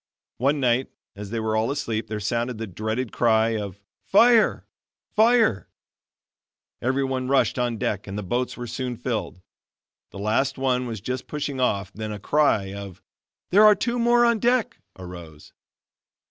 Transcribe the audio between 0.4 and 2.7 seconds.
night, as they were all asleep there sounded the